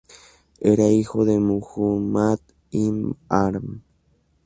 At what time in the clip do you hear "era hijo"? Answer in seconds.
0.63-1.25